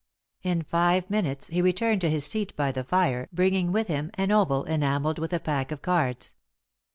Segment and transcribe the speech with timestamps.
[0.41, 4.31] In five minutes he returned to his seat by the fire, bringing with him an
[4.31, 6.33] oval enamelled with a pack of cards.